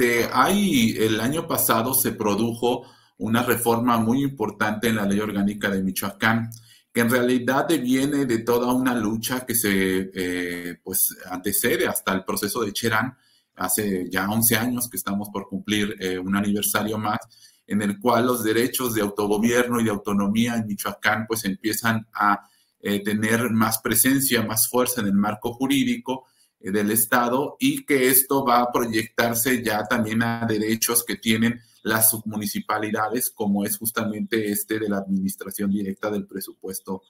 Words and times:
De 0.00 0.26
ahí, 0.32 0.96
el 0.98 1.20
año 1.20 1.46
pasado 1.46 1.92
se 1.92 2.12
produjo 2.12 2.86
una 3.18 3.42
reforma 3.42 3.98
muy 3.98 4.22
importante 4.22 4.88
en 4.88 4.96
la 4.96 5.04
ley 5.04 5.20
orgánica 5.20 5.68
de 5.68 5.82
Michoacán, 5.82 6.48
que 6.90 7.02
en 7.02 7.10
realidad 7.10 7.68
viene 7.68 8.24
de 8.24 8.38
toda 8.38 8.72
una 8.72 8.94
lucha 8.94 9.44
que 9.44 9.54
se 9.54 10.10
eh, 10.14 10.80
pues, 10.82 11.18
antecede 11.30 11.86
hasta 11.86 12.14
el 12.14 12.24
proceso 12.24 12.62
de 12.62 12.72
Cherán, 12.72 13.14
hace 13.56 14.08
ya 14.10 14.26
11 14.26 14.56
años 14.56 14.88
que 14.88 14.96
estamos 14.96 15.28
por 15.28 15.46
cumplir 15.46 15.94
eh, 16.00 16.18
un 16.18 16.34
aniversario 16.34 16.96
más, 16.96 17.18
en 17.66 17.82
el 17.82 18.00
cual 18.00 18.24
los 18.24 18.42
derechos 18.42 18.94
de 18.94 19.02
autogobierno 19.02 19.80
y 19.80 19.84
de 19.84 19.90
autonomía 19.90 20.54
en 20.54 20.66
Michoacán 20.66 21.26
pues 21.28 21.44
empiezan 21.44 22.08
a 22.14 22.48
eh, 22.80 23.04
tener 23.04 23.50
más 23.50 23.80
presencia, 23.80 24.40
más 24.40 24.66
fuerza 24.66 25.02
en 25.02 25.08
el 25.08 25.12
marco 25.12 25.52
jurídico 25.52 26.24
del 26.60 26.90
Estado 26.90 27.56
y 27.58 27.84
que 27.84 28.08
esto 28.08 28.44
va 28.44 28.60
a 28.60 28.70
proyectarse 28.70 29.62
ya 29.62 29.84
también 29.84 30.22
a 30.22 30.46
derechos 30.46 31.04
que 31.04 31.16
tienen 31.16 31.60
las 31.82 32.10
submunicipalidades, 32.10 33.30
como 33.30 33.64
es 33.64 33.78
justamente 33.78 34.50
este 34.50 34.78
de 34.78 34.88
la 34.88 34.98
administración 34.98 35.70
directa 35.70 36.10
del 36.10 36.26
presupuesto 36.26 37.02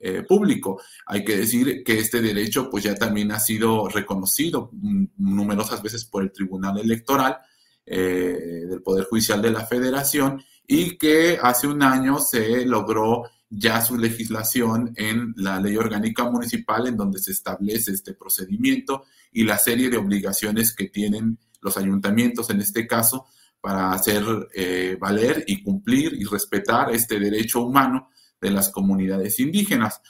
eh, 0.00 0.22
público. 0.22 0.80
Hay 1.06 1.24
que 1.24 1.36
decir 1.36 1.82
que 1.84 1.98
este 1.98 2.20
derecho 2.20 2.70
pues 2.70 2.84
ya 2.84 2.94
también 2.94 3.32
ha 3.32 3.40
sido 3.40 3.88
reconocido 3.88 4.70
numerosas 5.16 5.82
veces 5.82 6.04
por 6.04 6.22
el 6.22 6.32
Tribunal 6.32 6.78
Electoral 6.78 7.38
eh, 7.84 8.64
del 8.68 8.82
Poder 8.82 9.06
Judicial 9.06 9.40
de 9.42 9.50
la 9.50 9.66
Federación 9.66 10.42
y 10.66 10.98
que 10.98 11.38
hace 11.42 11.66
un 11.66 11.82
año 11.82 12.18
se 12.20 12.64
logró 12.66 13.24
ya 13.50 13.80
su 13.80 13.96
legislación 13.96 14.92
en 14.96 15.32
la 15.36 15.60
ley 15.60 15.76
orgánica 15.76 16.24
municipal 16.30 16.86
en 16.86 16.96
donde 16.96 17.18
se 17.18 17.32
establece 17.32 17.92
este 17.92 18.14
procedimiento 18.14 19.04
y 19.32 19.44
la 19.44 19.58
serie 19.58 19.88
de 19.88 19.96
obligaciones 19.96 20.74
que 20.74 20.88
tienen 20.88 21.38
los 21.60 21.76
ayuntamientos 21.76 22.50
en 22.50 22.60
este 22.60 22.86
caso 22.86 23.26
para 23.60 23.92
hacer 23.92 24.24
eh, 24.54 24.96
valer 25.00 25.44
y 25.46 25.62
cumplir 25.62 26.14
y 26.14 26.24
respetar 26.24 26.92
este 26.92 27.18
derecho 27.18 27.62
humano 27.62 28.10
de 28.40 28.50
las 28.50 28.68
comunidades 28.68 29.40
indígenas. 29.40 30.00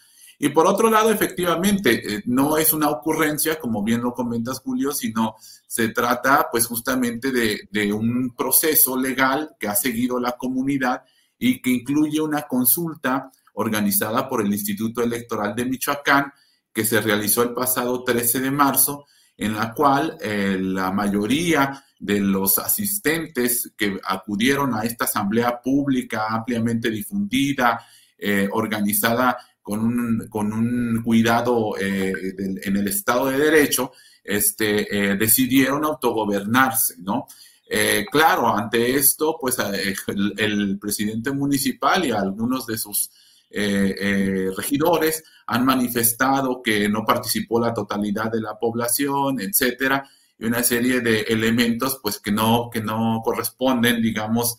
Y 0.40 0.50
por 0.50 0.66
otro 0.66 0.90
lado, 0.90 1.10
efectivamente, 1.10 2.14
eh, 2.16 2.22
no 2.26 2.58
es 2.58 2.72
una 2.72 2.90
ocurrencia, 2.90 3.58
como 3.58 3.82
bien 3.82 4.02
lo 4.02 4.12
comentas, 4.12 4.60
Julio, 4.60 4.92
sino 4.92 5.34
se 5.66 5.88
trata 5.88 6.48
pues 6.50 6.66
justamente 6.66 7.32
de, 7.32 7.68
de 7.72 7.92
un 7.92 8.34
proceso 8.36 8.96
legal 8.96 9.56
que 9.58 9.66
ha 9.66 9.74
seguido 9.74 10.20
la 10.20 10.32
comunidad 10.32 11.02
y 11.38 11.62
que 11.62 11.70
incluye 11.70 12.20
una 12.20 12.42
consulta 12.42 13.30
organizada 13.54 14.28
por 14.28 14.40
el 14.40 14.52
Instituto 14.52 15.02
Electoral 15.02 15.54
de 15.54 15.64
Michoacán, 15.64 16.32
que 16.72 16.84
se 16.84 17.00
realizó 17.00 17.42
el 17.42 17.54
pasado 17.54 18.04
13 18.04 18.40
de 18.40 18.50
marzo, 18.50 19.06
en 19.36 19.54
la 19.54 19.72
cual 19.72 20.16
eh, 20.20 20.58
la 20.60 20.90
mayoría 20.90 21.84
de 21.98 22.20
los 22.20 22.58
asistentes 22.58 23.72
que 23.76 23.98
acudieron 24.04 24.74
a 24.74 24.82
esta 24.82 25.04
asamblea 25.04 25.60
pública 25.60 26.26
ampliamente 26.28 26.90
difundida, 26.90 27.84
eh, 28.16 28.48
organizada 28.52 29.36
con 29.62 29.80
un, 29.80 30.28
con 30.28 30.52
un 30.52 31.02
cuidado 31.02 31.76
eh, 31.78 32.12
en 32.62 32.76
el 32.76 32.88
Estado 32.88 33.26
de 33.26 33.38
Derecho, 33.38 33.92
este, 34.24 35.16
decidieron 35.16 35.84
autogobernarse, 35.84 36.96
¿no? 36.98 37.26
Eh, 37.70 38.06
claro, 38.10 38.48
ante 38.48 38.96
esto, 38.96 39.36
pues 39.38 39.58
eh, 39.58 39.94
el, 40.38 40.78
presidente 40.78 41.30
municipal 41.32 42.02
y 42.06 42.10
algunos 42.10 42.66
de 42.66 42.78
sus 42.78 43.10
eh, 43.50 44.50
regidores 44.56 45.22
han 45.46 45.66
manifestado 45.66 46.62
que 46.62 46.88
no 46.88 47.04
participó 47.04 47.60
la 47.60 47.74
totalidad 47.74 48.32
de 48.32 48.40
la 48.40 48.58
población, 48.58 49.40
etcétera, 49.40 50.08
y 50.38 50.46
una 50.46 50.62
serie 50.62 51.00
de 51.00 51.20
elementos, 51.22 51.98
pues 52.02 52.18
que 52.20 52.32
no, 52.32 52.70
que 52.72 52.80
no 52.80 53.20
corresponden, 53.22 54.00
digamos, 54.00 54.56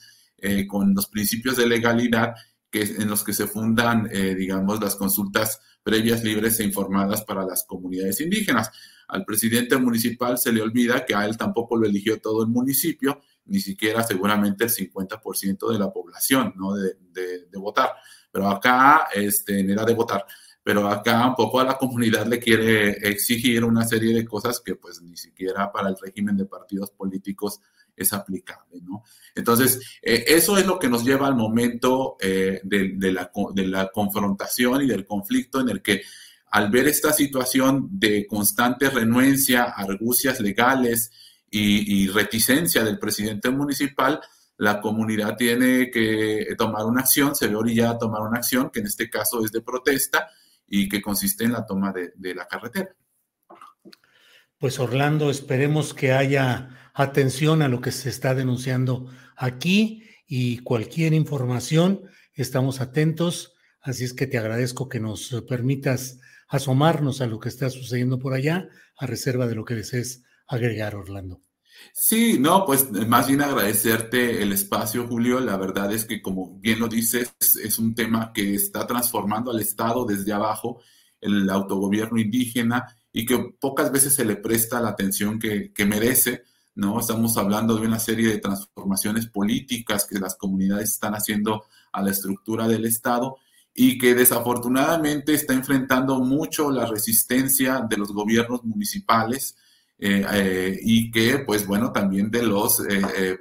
con 0.69 0.93
los 0.93 1.07
principios 1.07 1.57
de 1.57 1.67
legalidad 1.67 2.33
que, 2.69 2.81
en 2.81 3.09
los 3.09 3.23
que 3.23 3.33
se 3.33 3.47
fundan, 3.47 4.09
digamos, 4.09 4.79
las 4.79 4.95
consultas 4.95 5.59
previas, 5.83 6.23
libres 6.23 6.59
e 6.59 6.63
informadas 6.63 7.23
para 7.23 7.45
las 7.45 7.63
comunidades 7.63 8.21
indígenas. 8.21 8.71
Al 9.07 9.25
presidente 9.25 9.75
municipal 9.77 10.37
se 10.37 10.51
le 10.51 10.61
olvida 10.61 11.03
que 11.03 11.15
a 11.15 11.25
él 11.25 11.35
tampoco 11.35 11.75
lo 11.75 11.87
eligió 11.87 12.21
todo 12.21 12.43
el 12.43 12.49
municipio, 12.49 13.19
ni 13.45 13.59
siquiera 13.59 14.03
seguramente 14.03 14.65
el 14.65 14.69
50% 14.69 15.71
de 15.71 15.79
la 15.79 15.91
población, 15.91 16.53
¿no? 16.55 16.75
De, 16.75 16.95
votar. 17.55 17.93
Pero 18.31 18.47
acá, 18.49 19.07
este, 19.13 19.59
era 19.59 19.83
de 19.83 19.95
votar. 19.95 20.25
Pero 20.61 20.87
acá 20.87 21.27
un 21.27 21.35
poco 21.35 21.59
a 21.59 21.63
la 21.63 21.77
comunidad 21.77 22.27
le 22.27 22.39
quiere 22.39 22.91
exigir 23.09 23.63
una 23.63 23.85
serie 23.85 24.13
de 24.13 24.25
cosas 24.25 24.59
que 24.59 24.75
pues 24.75 25.01
ni 25.01 25.17
siquiera 25.17 25.71
para 25.71 25.89
el 25.89 25.97
régimen 25.99 26.37
de 26.37 26.45
partidos 26.45 26.91
políticos 26.91 27.59
es 28.03 28.13
aplicable, 28.13 28.79
¿no? 28.81 29.03
Entonces, 29.35 29.79
eh, 30.01 30.25
eso 30.27 30.57
es 30.57 30.65
lo 30.65 30.79
que 30.79 30.89
nos 30.89 31.03
lleva 31.03 31.27
al 31.27 31.35
momento 31.35 32.17
eh, 32.19 32.61
de, 32.63 33.11
la, 33.11 33.91
confrontación 33.91 34.81
y 34.83 34.87
del 34.87 35.05
conflicto 35.05 35.61
en 35.61 35.69
el 35.69 35.81
que 35.81 36.01
al 36.51 36.69
ver 36.71 36.87
esta 36.87 37.13
situación 37.13 37.87
de 37.91 38.25
constante 38.25 38.89
renuencia, 38.89 39.63
argucias 39.63 40.39
legales 40.39 41.11
y, 41.51 42.07
reticencia 42.07 42.83
del 42.83 42.99
presidente 42.99 43.49
municipal, 43.49 44.19
la 44.57 44.81
comunidad 44.81 45.37
tiene 45.37 45.89
que 45.89 46.55
tomar 46.57 46.85
una 46.85 47.01
acción, 47.01 47.35
se 47.35 47.47
ve 47.47 47.55
orillada 47.55 47.91
a 47.91 47.97
tomar 47.97 48.21
una 48.21 48.37
acción, 48.37 48.71
que 48.71 48.79
en 48.79 48.87
este 48.87 49.09
caso 49.09 49.45
es 49.45 49.51
de 49.51 49.61
protesta 49.61 50.27
y 50.67 50.89
que 50.89 51.01
consiste 51.01 51.45
en 51.45 51.53
la 51.53 51.65
toma 51.65 51.91
de, 51.93 52.11
de 52.15 52.35
la 52.35 52.47
carretera. 52.47 52.95
Pues 54.57 54.77
Orlando, 54.79 55.29
esperemos 55.29 55.93
que 55.93 56.11
haya 56.11 56.88
atención 57.03 57.61
a 57.61 57.69
lo 57.69 57.79
que 57.79 57.91
se 57.91 58.09
está 58.09 58.35
denunciando 58.35 59.09
aquí 59.37 60.03
y 60.27 60.59
cualquier 60.59 61.13
información, 61.13 62.01
estamos 62.33 62.81
atentos. 62.81 63.53
Así 63.81 64.03
es 64.03 64.13
que 64.13 64.27
te 64.27 64.37
agradezco 64.37 64.89
que 64.89 64.99
nos 64.99 65.43
permitas 65.47 66.19
asomarnos 66.49 67.21
a 67.21 67.27
lo 67.27 67.39
que 67.39 67.47
está 67.47 67.69
sucediendo 67.69 68.19
por 68.19 68.33
allá, 68.33 68.67
a 68.97 69.05
reserva 69.05 69.47
de 69.47 69.55
lo 69.55 69.63
que 69.63 69.75
desees 69.75 70.23
agregar, 70.45 70.95
Orlando. 70.95 71.41
Sí, 71.93 72.37
no, 72.37 72.65
pues 72.65 72.91
más 73.07 73.27
bien 73.27 73.41
agradecerte 73.41 74.43
el 74.43 74.51
espacio, 74.51 75.07
Julio. 75.07 75.39
La 75.39 75.55
verdad 75.55 75.93
es 75.93 76.03
que, 76.03 76.21
como 76.21 76.59
bien 76.59 76.79
lo 76.79 76.89
dices, 76.89 77.33
es 77.39 77.79
un 77.79 77.95
tema 77.95 78.33
que 78.33 78.55
está 78.55 78.85
transformando 78.85 79.51
al 79.51 79.61
Estado 79.61 80.05
desde 80.05 80.33
abajo, 80.33 80.81
el 81.21 81.49
autogobierno 81.49 82.19
indígena, 82.19 82.93
y 83.13 83.25
que 83.25 83.55
pocas 83.57 83.89
veces 83.89 84.13
se 84.13 84.25
le 84.25 84.35
presta 84.35 84.81
la 84.81 84.89
atención 84.89 85.39
que, 85.39 85.71
que 85.71 85.85
merece. 85.85 86.43
¿No? 86.79 86.99
Estamos 86.99 87.37
hablando 87.37 87.75
de 87.75 87.85
una 87.85 87.99
serie 87.99 88.29
de 88.29 88.37
transformaciones 88.39 89.27
políticas 89.27 90.05
que 90.05 90.19
las 90.19 90.35
comunidades 90.35 90.89
están 90.89 91.13
haciendo 91.13 91.65
a 91.91 92.01
la 92.01 92.11
estructura 92.11 92.67
del 92.67 92.85
Estado 92.85 93.37
y 93.73 93.97
que 93.97 94.15
desafortunadamente 94.15 95.33
está 95.33 95.53
enfrentando 95.53 96.19
mucho 96.19 96.71
la 96.71 96.85
resistencia 96.85 97.85
de 97.89 97.97
los 97.97 98.11
gobiernos 98.11 98.63
municipales, 98.63 99.55
y 100.01 101.11
que, 101.11 101.39
pues 101.39 101.67
bueno, 101.67 101.91
también 101.91 102.31
de 102.31 102.43
los 102.43 102.81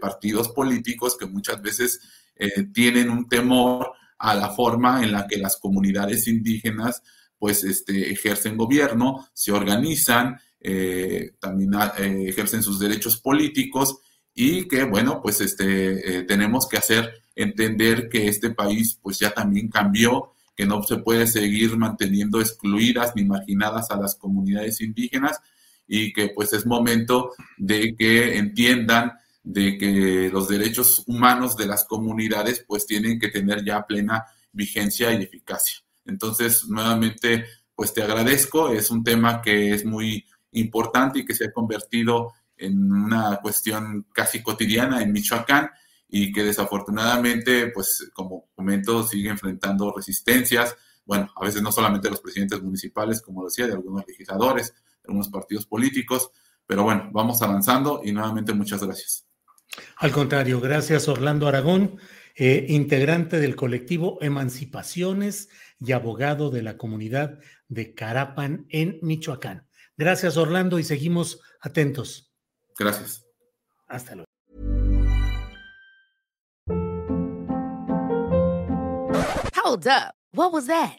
partidos 0.00 0.48
políticos 0.48 1.16
que 1.16 1.26
muchas 1.26 1.62
veces 1.62 2.00
tienen 2.72 3.10
un 3.10 3.28
temor 3.28 3.92
a 4.18 4.34
la 4.34 4.50
forma 4.50 5.02
en 5.04 5.12
la 5.12 5.28
que 5.28 5.38
las 5.38 5.56
comunidades 5.56 6.26
indígenas 6.26 7.02
pues 7.38 7.62
este, 7.62 8.10
ejercen 8.10 8.56
gobierno, 8.56 9.28
se 9.32 9.52
organizan, 9.52 10.40
también 11.40 11.70
ejercen 12.26 12.62
sus 12.62 12.78
derechos 12.78 13.20
políticos 13.20 13.98
y 14.34 14.68
que, 14.68 14.84
bueno, 14.84 15.20
pues 15.22 15.40
este, 15.40 16.24
tenemos 16.24 16.68
que 16.68 16.78
hacer 16.78 17.12
entender 17.34 18.08
que 18.08 18.28
este 18.28 18.50
país 18.50 18.98
pues 19.00 19.18
ya 19.18 19.30
también 19.30 19.68
cambió, 19.68 20.32
que 20.56 20.66
no 20.66 20.82
se 20.82 20.96
puede 20.96 21.28
seguir 21.28 21.76
manteniendo 21.76 22.40
excluidas 22.40 23.12
ni 23.14 23.24
marginadas 23.24 23.90
a 23.90 23.96
las 23.96 24.16
comunidades 24.16 24.80
indígenas 24.80 25.40
y 25.86 26.12
que 26.12 26.30
pues 26.34 26.52
es 26.52 26.66
momento 26.66 27.32
de 27.56 27.94
que 27.96 28.36
entiendan 28.38 29.12
de 29.44 29.78
que 29.78 30.30
los 30.32 30.48
derechos 30.48 31.04
humanos 31.06 31.56
de 31.56 31.66
las 31.66 31.84
comunidades 31.84 32.64
pues 32.66 32.86
tienen 32.86 33.20
que 33.20 33.28
tener 33.28 33.64
ya 33.64 33.86
plena 33.86 34.24
vigencia 34.52 35.12
y 35.12 35.22
eficacia. 35.22 35.78
Entonces, 36.04 36.66
nuevamente, 36.68 37.46
pues 37.74 37.94
te 37.94 38.02
agradezco, 38.02 38.70
es 38.72 38.90
un 38.90 39.04
tema 39.04 39.40
que 39.40 39.72
es 39.72 39.84
muy 39.84 40.26
importante 40.52 41.20
y 41.20 41.24
que 41.24 41.34
se 41.34 41.46
ha 41.46 41.52
convertido 41.52 42.32
en 42.56 42.92
una 42.92 43.38
cuestión 43.40 44.06
casi 44.12 44.42
cotidiana 44.42 45.02
en 45.02 45.12
Michoacán 45.12 45.70
y 46.08 46.32
que 46.32 46.42
desafortunadamente, 46.42 47.68
pues 47.68 48.10
como 48.14 48.48
comento, 48.54 49.06
sigue 49.06 49.28
enfrentando 49.28 49.92
resistencias. 49.94 50.74
Bueno, 51.04 51.30
a 51.36 51.44
veces 51.44 51.62
no 51.62 51.70
solamente 51.70 52.10
los 52.10 52.20
presidentes 52.20 52.62
municipales, 52.62 53.22
como 53.22 53.44
decía, 53.44 53.66
de 53.66 53.74
algunos 53.74 54.06
legisladores, 54.06 54.72
de 54.72 55.08
algunos 55.08 55.28
partidos 55.28 55.66
políticos, 55.66 56.30
pero 56.66 56.82
bueno, 56.82 57.08
vamos 57.12 57.40
avanzando 57.42 58.00
y 58.04 58.12
nuevamente 58.12 58.52
muchas 58.52 58.82
gracias. 58.82 59.26
Al 59.96 60.12
contrario, 60.12 60.60
gracias 60.60 61.08
Orlando 61.08 61.46
Aragón, 61.46 61.98
eh, 62.36 62.66
integrante 62.68 63.38
del 63.38 63.56
colectivo 63.56 64.18
Emancipaciones 64.20 65.50
y 65.78 65.92
abogado 65.92 66.50
de 66.50 66.62
la 66.62 66.76
comunidad 66.76 67.38
de 67.68 67.94
Carapan 67.94 68.66
en 68.70 68.98
Michoacán. 69.02 69.67
Gracias 69.98 70.36
Orlando 70.36 70.78
y 70.78 70.84
seguimos 70.84 71.40
atentos. 71.60 72.32
Gracias. 72.78 73.24
Hasta 73.88 74.14
luego. 74.14 74.28
Hold 79.56 79.86
up. 79.88 80.14
What 80.32 80.52
was 80.52 80.66
that? 80.68 80.98